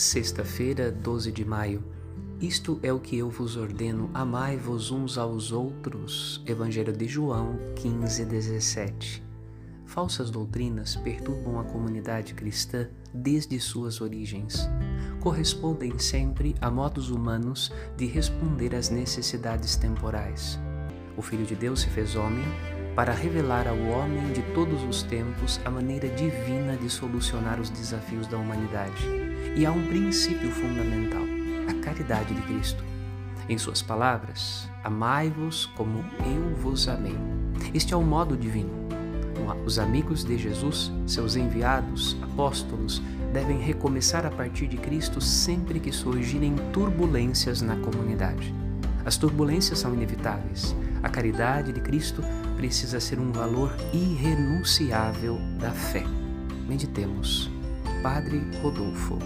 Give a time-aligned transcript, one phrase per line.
[0.00, 1.84] Sexta-feira, 12 de maio.
[2.40, 6.42] Isto é o que eu vos ordeno: amai-vos uns aos outros.
[6.46, 9.22] Evangelho de João 15, 17.
[9.84, 14.66] Falsas doutrinas perturbam a comunidade cristã desde suas origens.
[15.20, 20.58] Correspondem sempre a modos humanos de responder às necessidades temporais.
[21.14, 22.46] O Filho de Deus se fez homem
[22.96, 28.26] para revelar ao homem de todos os tempos a maneira divina de solucionar os desafios
[28.26, 29.29] da humanidade.
[29.56, 31.22] E há um princípio fundamental:
[31.68, 32.84] a caridade de Cristo.
[33.48, 37.16] Em suas palavras, amai-vos como eu vos amei.
[37.74, 38.80] Este é o modo divino.
[39.66, 45.92] Os amigos de Jesus, seus enviados, apóstolos, devem recomeçar a partir de Cristo sempre que
[45.92, 48.54] surgirem turbulências na comunidade.
[49.04, 50.74] As turbulências são inevitáveis.
[51.02, 52.22] A caridade de Cristo
[52.56, 56.04] precisa ser um valor irrenunciável da fé.
[56.68, 57.50] Meditemos.
[58.02, 59.18] Padre Rodolfo.